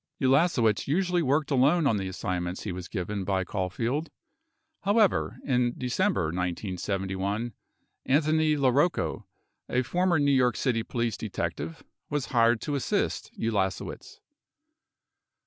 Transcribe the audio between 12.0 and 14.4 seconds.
was hired to assist Ulasewicz.